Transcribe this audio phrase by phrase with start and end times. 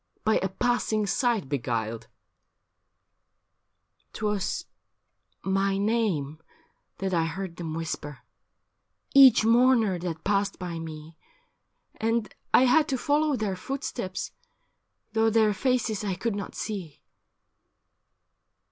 [0.23, 2.07] By a passing sight beguiled?'
[3.03, 4.65] * 'Twas
[5.43, 6.41] my name
[6.97, 8.21] that I heard them whisper,
[9.13, 11.19] Each mourner that passed by me;
[11.99, 14.31] 32 THE FETCH: A BALLAD And I had to follow their footsteps,
[15.13, 17.03] Though their faces I could not see.'